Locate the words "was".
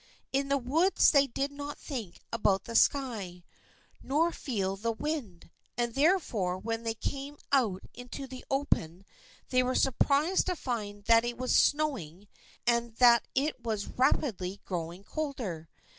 11.37-11.55, 13.63-13.89